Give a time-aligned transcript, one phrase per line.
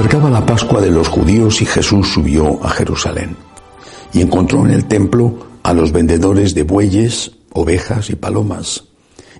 [0.00, 3.36] acercaba la Pascua de los judíos y Jesús subió a Jerusalén
[4.14, 8.84] y encontró en el templo a los vendedores de bueyes, ovejas y palomas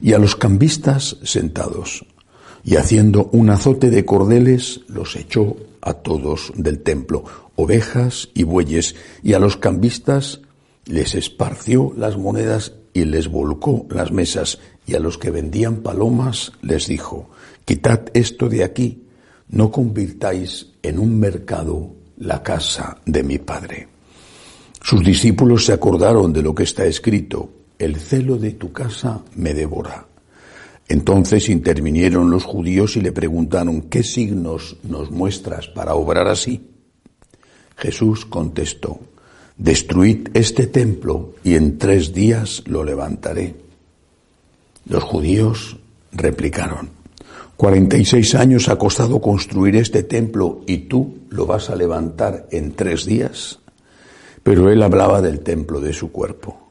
[0.03, 2.05] y a los cambistas sentados
[2.63, 7.25] y haciendo un azote de cordeles los echó a todos del templo,
[7.57, 10.43] ovejas y bueyes, y a los cambistas
[10.85, 16.53] les esparció las monedas y les volcó las mesas, y a los que vendían palomas
[16.61, 17.31] les dijo,
[17.65, 19.05] quitad esto de aquí,
[19.51, 23.89] no convirtáis en un mercado la casa de mi Padre.
[24.83, 29.55] Sus discípulos se acordaron de lo que está escrito, el celo de tu casa me
[29.55, 30.07] devora.
[30.89, 36.69] Entonces intervinieron los judíos y le preguntaron, ¿qué signos nos muestras para obrar así?
[37.77, 39.01] Jesús contestó,
[39.57, 43.55] destruid este templo y en tres días lo levantaré.
[44.87, 45.79] Los judíos
[46.13, 46.91] replicaron,
[47.61, 52.47] cuarenta y seis años ha costado construir este templo y tú lo vas a levantar
[52.51, 53.59] en tres días.
[54.43, 56.71] Pero él hablaba del templo de su cuerpo.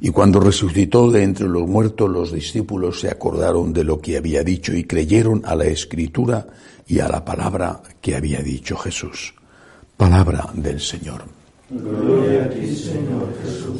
[0.00, 4.42] Y cuando resucitó de entre los muertos, los discípulos se acordaron de lo que había
[4.42, 6.46] dicho y creyeron a la escritura
[6.86, 9.34] y a la palabra que había dicho Jesús.
[9.98, 11.39] Palabra del Señor.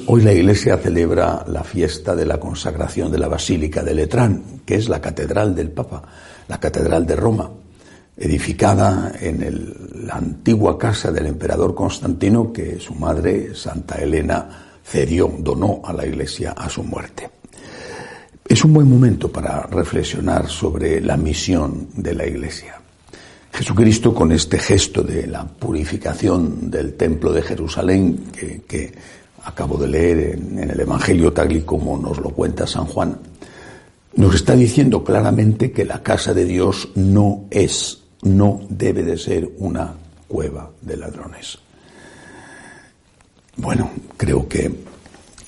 [0.07, 4.77] Hoy la Iglesia celebra la fiesta de la consagración de la Basílica de Letrán, que
[4.77, 6.03] es la catedral del Papa,
[6.47, 7.51] la catedral de Roma,
[8.17, 9.75] edificada en
[10.07, 16.07] la antigua casa del emperador Constantino que su madre, Santa Elena, cedió, donó a la
[16.07, 17.29] Iglesia a su muerte.
[18.47, 22.81] Es un buen momento para reflexionar sobre la misión de la Iglesia.
[23.53, 28.93] Jesucristo con este gesto de la purificación del templo de Jerusalén que,
[29.45, 33.19] acabo de leer en, en, el Evangelio tal y como nos lo cuenta San Juan,
[34.15, 39.49] nos está diciendo claramente que la casa de Dios no es, no debe de ser
[39.59, 39.95] una
[40.29, 41.59] cueva de ladrones.
[43.57, 44.71] Bueno, creo que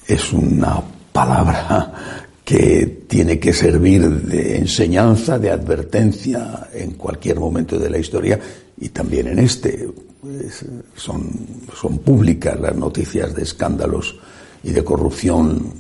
[0.07, 7.91] es una palabra que tiene que servir de enseñanza, de advertencia en cualquier momento de
[7.91, 8.39] la historia
[8.79, 9.89] y también en este.
[10.95, 11.31] Son,
[11.75, 14.19] son públicas las noticias de escándalos
[14.63, 15.73] y de corrupción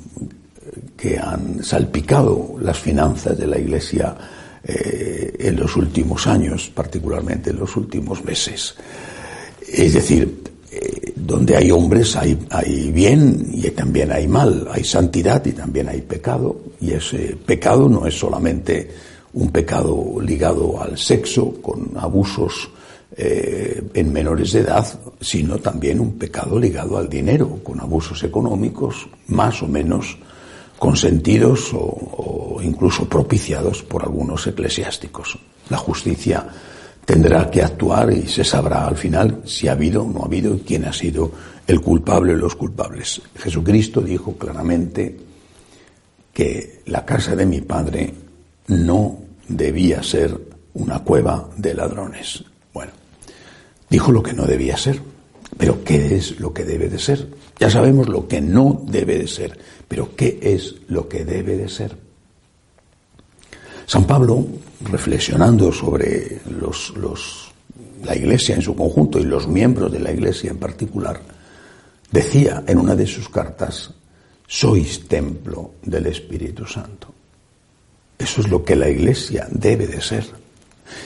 [0.96, 4.16] que han salpicado las finanzas de la Iglesia
[4.64, 8.74] eh, en los últimos años, particularmente en los últimos meses.
[9.66, 10.42] Es decir,
[10.74, 15.86] eh, donde hay hombres hay, hay bien y también hay mal, hay santidad y también
[15.88, 18.90] hay pecado, y ese pecado no es solamente
[19.34, 22.70] un pecado ligado al sexo, con abusos
[23.14, 24.86] eh, en menores de edad,
[25.20, 30.16] sino también un pecado ligado al dinero, con abusos económicos más o menos
[30.78, 35.38] consentidos o incluso propiciados por algunos eclesiásticos.
[35.68, 36.46] La justicia
[37.04, 40.58] tendrá que actuar y se sabrá al final si ha habido o no ha habido
[40.64, 41.32] quién ha sido
[41.66, 43.20] el culpable o los culpables.
[43.36, 45.16] Jesucristo dijo claramente
[46.32, 48.12] que la casa de mi padre
[48.68, 49.18] no
[49.48, 50.38] debía ser
[50.74, 52.44] una cueva de ladrones.
[52.72, 52.92] Bueno,
[53.90, 55.00] dijo lo que no debía ser,
[55.58, 57.28] pero ¿qué es lo que debe de ser?
[57.58, 61.68] Ya sabemos lo que no debe de ser, pero ¿qué es lo que debe de
[61.68, 61.96] ser?
[63.92, 64.46] San Pablo,
[64.90, 66.40] reflexionando sobre
[68.06, 71.20] la Iglesia en su conjunto y los miembros de la Iglesia en particular,
[72.10, 73.92] decía en una de sus cartas,
[74.48, 77.12] sois templo del Espíritu Santo.
[78.16, 80.24] Eso es lo que la Iglesia debe de ser.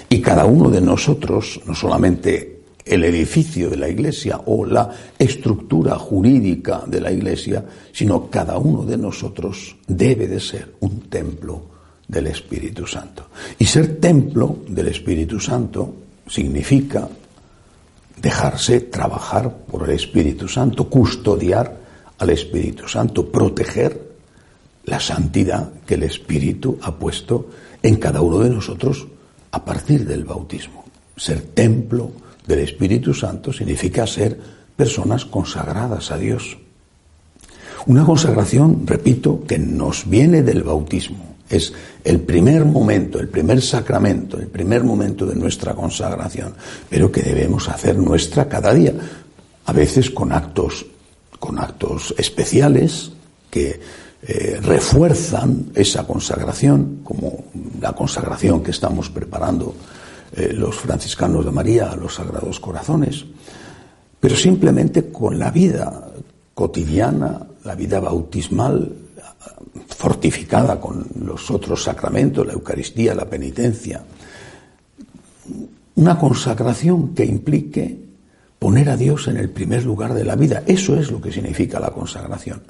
[0.09, 5.99] Y cada uno de nosotros, no solamente el edificio de la Iglesia o la estructura
[5.99, 11.75] jurídica de la Iglesia, sino cada uno de nosotros debe de ser un templo
[12.09, 13.29] del Espíritu Santo.
[13.59, 15.95] Y ser templo del Espíritu Santo
[16.27, 17.09] significa
[18.21, 21.77] dejarse trabajar por el Espíritu Santo, custodiar
[22.19, 24.07] al Espíritu Santo, proteger
[24.85, 27.51] la santidad que el Espíritu ha puesto
[27.83, 29.07] en cada uno de nosotros
[29.51, 30.85] a partir del bautismo.
[31.17, 32.13] Ser templo
[32.47, 34.39] del Espíritu Santo significa ser
[34.77, 36.59] personas consagradas a Dios.
[37.87, 41.36] Una consagración, repito, que nos viene del bautismo.
[41.49, 41.73] Es
[42.03, 46.55] el primer momento, el primer sacramento, el primer momento de nuestra consagración,
[46.89, 48.93] pero que debemos hacer nuestra cada día,
[49.65, 50.87] a veces con actos,
[51.39, 53.13] con actos especiales
[53.51, 53.81] que
[54.23, 57.45] eh, refuerzan esa consagración, como
[57.81, 59.75] la consagración que estamos preparando
[60.35, 63.25] eh, los franciscanos de María a los Sagrados Corazones,
[64.19, 66.11] pero simplemente con la vida
[66.55, 68.93] cotidiana, la vida bautismal,
[69.97, 74.05] fortificada con los otros sacramentos, la Eucaristía, la penitencia.
[75.95, 77.99] una consagración que implique
[78.59, 80.63] poner a Dios en el primer lugar de la vida.
[80.67, 82.61] Eso es lo que significa la consagración.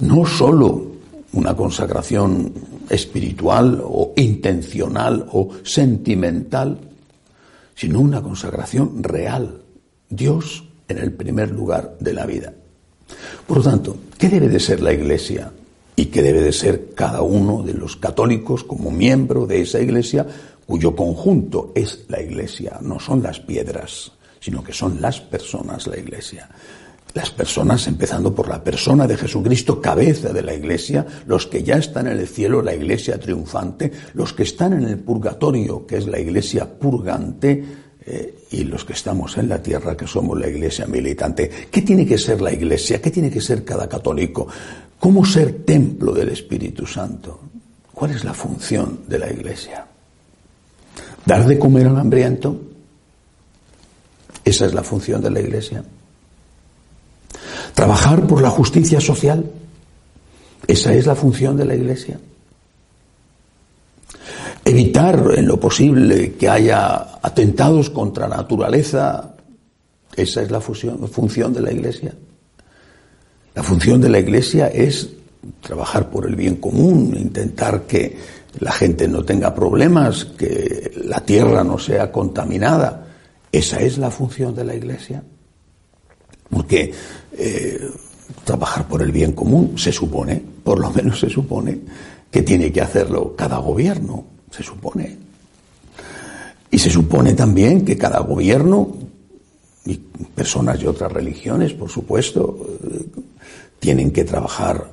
[0.00, 0.92] No solo
[1.32, 2.52] una consagración
[2.90, 6.78] espiritual o intencional o sentimental,
[7.74, 9.62] sino una consagración real.
[10.10, 12.52] Dios en el primer lugar de la vida.
[13.46, 15.50] Por lo tanto, ¿qué debe de ser la Iglesia?
[16.00, 20.26] Y qué debe de ser cada uno de los católicos como miembro de esa Iglesia,
[20.64, 24.10] cuyo conjunto es la Iglesia, no son las piedras,
[24.40, 26.48] sino que son las personas la Iglesia.
[27.12, 31.76] Las personas, empezando por la persona de Jesucristo, cabeza de la Iglesia, los que ya
[31.76, 36.06] están en el cielo, la Iglesia triunfante, los que están en el purgatorio, que es
[36.06, 37.62] la Iglesia purgante,
[38.06, 41.50] eh, y los que estamos en la tierra, que somos la Iglesia militante.
[41.70, 43.02] ¿Qué tiene que ser la Iglesia?
[43.02, 44.48] ¿Qué tiene que ser cada católico?
[45.00, 47.40] ¿Cómo ser templo del Espíritu Santo?
[47.94, 49.86] ¿Cuál es la función de la Iglesia?
[51.24, 52.60] ¿Dar de comer al hambriento?
[54.44, 55.82] Esa es la función de la Iglesia.
[57.74, 59.50] Trabajar por la justicia social.
[60.66, 62.20] Esa es la función de la Iglesia.
[64.66, 69.34] Evitar en lo posible que haya atentados contra la naturaleza.
[70.14, 72.14] Esa es la función de la Iglesia.
[73.54, 75.10] La función de la Iglesia es
[75.60, 78.16] trabajar por el bien común, intentar que
[78.58, 83.06] la gente no tenga problemas, que la tierra no sea contaminada.
[83.50, 85.22] Esa es la función de la Iglesia.
[86.48, 86.92] Porque
[87.36, 87.90] eh,
[88.44, 91.80] trabajar por el bien común se supone, por lo menos se supone,
[92.30, 95.16] que tiene que hacerlo cada gobierno, se supone.
[96.70, 98.96] Y se supone también que cada gobierno,
[99.84, 103.06] y personas de otras religiones, por supuesto, eh,
[103.80, 104.86] tienen que trabajar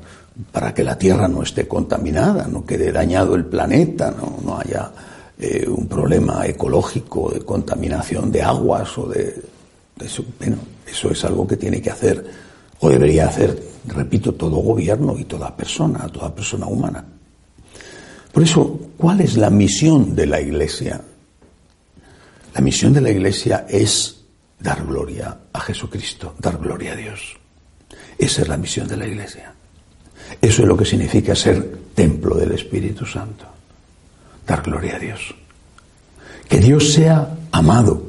[0.52, 4.92] para que la Tierra no esté contaminada, no quede dañado el planeta, no, haya
[5.40, 9.44] eh, un problema ecológico de contaminación de aguas o de,
[10.00, 10.24] eso.
[10.40, 12.24] Bueno, eso es algo que tiene que hacer
[12.80, 17.04] o debería hacer, repito, todo gobierno y toda persona, toda persona humana.
[18.32, 21.02] Por eso, ¿cuál es la misión de la Iglesia?
[22.54, 24.22] La misión de la Iglesia es
[24.60, 27.38] dar gloria a Jesucristo, dar gloria a Dios.
[28.18, 29.54] Esa es la misión de la Iglesia.
[30.42, 33.46] Eso es lo que significa ser templo del Espíritu Santo.
[34.46, 35.36] Dar gloria a Dios.
[36.48, 38.04] Que Dios sea amado.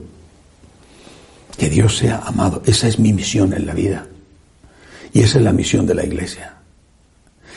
[1.57, 2.63] Que Dios sea amado.
[2.65, 4.07] Esa es mi misión en la vida.
[5.13, 6.55] Y esa es la misión de la Iglesia.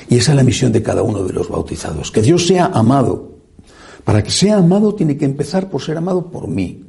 [0.10, 2.12] Y esa es la misión de cada uno de los bautizados.
[2.12, 3.32] Que Dios sea amado.
[4.04, 6.86] Para que sea amado tiene que empezar por ser amado por mí.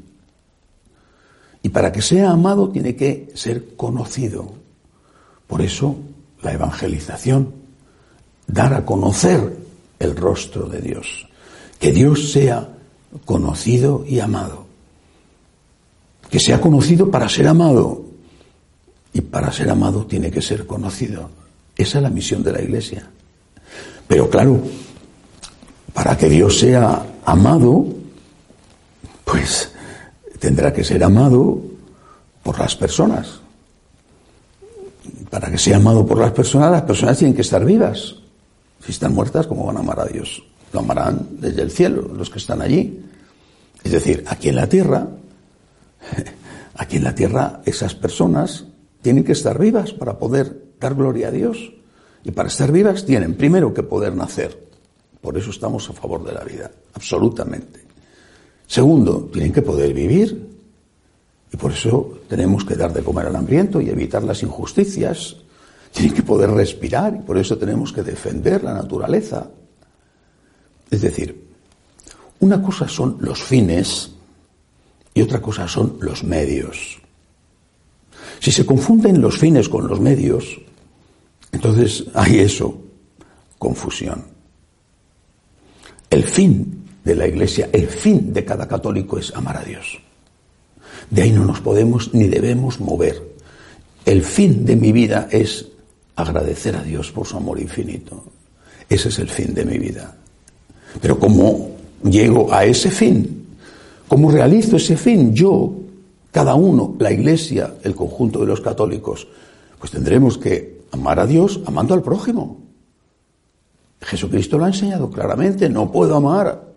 [1.63, 4.62] Y para que sea amado tiene que ser conocido.
[5.53, 5.95] Por eso
[6.41, 7.53] la evangelización,
[8.47, 9.55] dar a conocer
[9.99, 11.29] el rostro de Dios,
[11.79, 12.71] que Dios sea
[13.27, 14.65] conocido y amado,
[16.31, 18.03] que sea conocido para ser amado
[19.13, 21.29] y para ser amado tiene que ser conocido.
[21.77, 23.11] Esa es la misión de la Iglesia.
[24.09, 24.59] Pero claro,
[25.93, 27.89] para que Dios sea amado,
[29.27, 29.71] pues
[30.39, 31.61] tendrá que ser amado
[32.43, 33.42] por las personas
[35.33, 38.17] para que sea amado por las personas, las personas tienen que estar vivas.
[38.85, 40.43] Si están muertas, ¿cómo van a amar a Dios?
[40.75, 43.03] Lo amarán desde el cielo, los que están allí.
[43.83, 45.09] Es decir, aquí en la tierra,
[46.75, 48.67] aquí en la tierra, esas personas
[49.01, 51.73] tienen que estar vivas para poder dar gloria a Dios.
[52.25, 54.69] Y para estar vivas tienen primero que poder nacer.
[55.23, 57.81] Por eso estamos a favor de la vida, absolutamente.
[58.67, 60.52] Segundo, tienen que poder vivir.
[61.53, 65.37] Y por eso tenemos que dar de comer al hambriento y evitar las injusticias.
[65.93, 69.51] Tienen que poder respirar y por eso tenemos que defender la naturaleza.
[70.91, 71.49] Es decir,
[72.41, 74.11] una cosa son los fines
[75.13, 77.01] y otra cosa son los medios.
[78.41, 80.59] Si se confunden los fines con los medios,
[81.53, 82.81] entonces hay eso,
[83.59, 84.25] confusión.
[86.09, 90.01] El fin de la Iglesia, el fin de cada católico es amar a Dios.
[91.11, 93.33] De ahí no nos podemos ni debemos mover.
[94.05, 95.69] El fin de mi vida es
[96.17, 98.25] agradecer a Dios por su amor infinito.
[98.89, 100.17] Ese es el fin de mi vida.
[101.01, 101.71] Pero ¿cómo
[102.03, 103.47] llego a ese fin?
[104.09, 105.35] ¿Cómo realizo ese fin?
[105.35, 105.73] Yo,
[106.31, 109.27] cada uno, la Iglesia, el conjunto de los católicos,
[109.79, 112.61] pues tendremos que amar a Dios amando al prójimo.
[114.01, 116.73] Jesucristo lo ha enseñado claramente, no puedo amar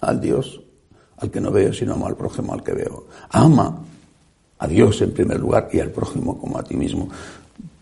[0.00, 0.60] al Dios
[1.20, 3.06] al que no veo, sino amo al prójimo al que veo.
[3.30, 3.78] Ama
[4.58, 7.08] a Dios en primer lugar y al prójimo como a ti mismo.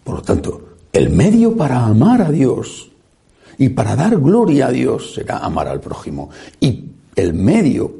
[0.04, 2.90] Por lo tanto, el medio para amar a Dios
[3.58, 6.30] y para dar gloria a Dios será amar al prójimo.
[6.60, 7.94] Y el medio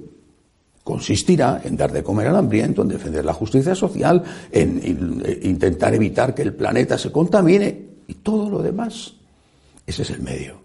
[0.85, 4.81] consistirá en dar de comer al hambriento, en defender la justicia social, en,
[5.43, 9.13] intentar evitar que el planeta se contamine y todo lo demás.
[9.87, 10.57] Ese es el medio.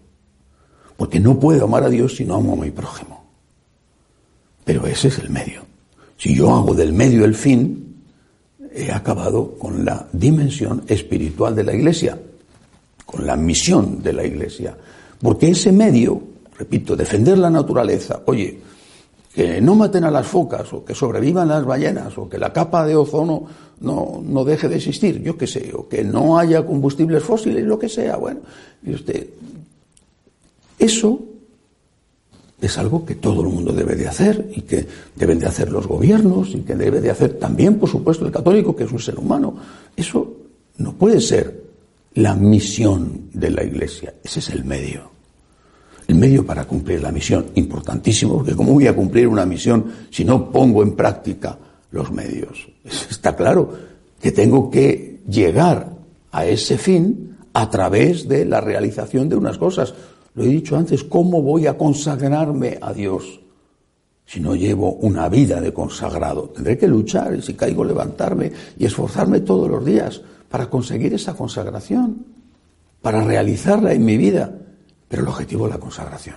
[0.96, 3.23] Porque no puedo amar a Dios si no amo a mi prójimo.
[4.64, 5.62] Pero ese es el medio.
[6.16, 8.02] Si yo hago del medio el fin,
[8.72, 12.18] he acabado con la dimensión espiritual de la Iglesia,
[13.04, 14.76] con la misión de la Iglesia.
[15.20, 16.20] Porque ese medio,
[16.58, 18.58] repito, defender la naturaleza, oye,
[19.34, 22.86] que no maten a las focas o que sobrevivan las ballenas o que la capa
[22.86, 23.44] de ozono
[23.80, 27.78] no, no deje de existir, yo qué sé, o que no haya combustibles fósiles, lo
[27.78, 28.40] que sea, bueno,
[28.84, 29.28] y usted,
[30.78, 31.20] eso
[32.66, 35.86] es algo que todo el mundo debe de hacer y que deben de hacer los
[35.86, 39.18] gobiernos y que debe de hacer también, por supuesto, el católico, que es un ser
[39.18, 39.56] humano.
[39.96, 40.32] Eso
[40.78, 41.62] no puede ser
[42.14, 45.14] la misión de la Iglesia, ese es el medio
[46.06, 47.46] el medio para cumplir la misión.
[47.54, 51.58] Importantísimo, porque ¿cómo voy a cumplir una misión si no pongo en práctica
[51.90, 52.68] los medios?
[52.84, 53.72] Está claro
[54.20, 55.90] que tengo que llegar
[56.32, 59.94] a ese fin a través de la realización de unas cosas.
[60.34, 63.40] Lo he dicho antes, ¿cómo voy a consagrarme a Dios
[64.26, 66.50] si no llevo una vida de consagrado?
[66.50, 71.34] Tendré que luchar y si caigo levantarme y esforzarme todos los días para conseguir esa
[71.34, 72.26] consagración,
[73.00, 74.52] para realizarla en mi vida.
[75.08, 76.36] Pero el objetivo es la consagración.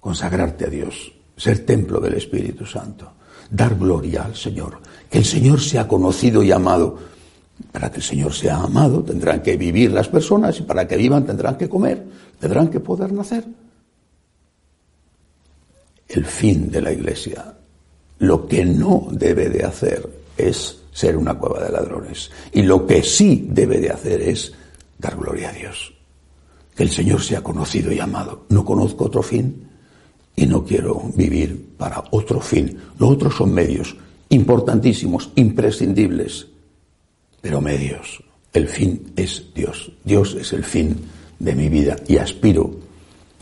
[0.00, 3.12] Consagrarte a Dios, ser templo del Espíritu Santo,
[3.50, 6.98] dar gloria al Señor, que el Señor sea conocido y amado.
[7.72, 11.24] Para que el Señor sea amado tendrán que vivir las personas y para que vivan
[11.24, 12.04] tendrán que comer,
[12.38, 13.44] tendrán que poder nacer.
[16.08, 17.54] El fin de la Iglesia,
[18.18, 23.02] lo que no debe de hacer es ser una cueva de ladrones y lo que
[23.02, 24.52] sí debe de hacer es
[24.98, 25.94] dar gloria a Dios
[26.80, 28.46] que el Señor sea conocido y amado.
[28.48, 29.68] No conozco otro fin
[30.34, 32.74] y no quiero vivir para otro fin.
[32.98, 33.96] Los otros son medios
[34.30, 36.46] importantísimos, imprescindibles,
[37.40, 38.22] pero medios.
[38.52, 39.92] El fin es Dios.
[40.04, 40.96] Dios es el fin
[41.38, 42.70] de mi vida y aspiro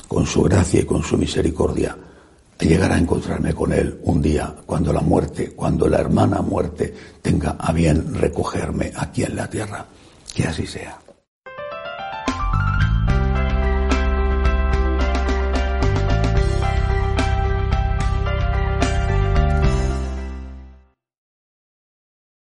[0.06, 1.96] con su gracia y con su misericordia
[2.58, 6.92] a llegar a encontrarme con Él un día cuando la muerte, cuando la hermana muerte
[7.22, 9.86] tenga a bien recogerme aquí en la tierra.
[10.34, 10.98] Que así sea.